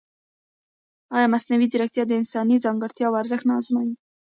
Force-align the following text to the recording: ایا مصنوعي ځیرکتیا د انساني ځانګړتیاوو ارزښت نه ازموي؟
ایا 1.15 1.27
مصنوعي 1.33 1.67
ځیرکتیا 1.71 2.03
د 2.07 2.11
انساني 2.21 2.57
ځانګړتیاوو 2.65 3.19
ارزښت 3.21 3.45
نه 3.49 3.53
ازموي؟ 3.59 3.93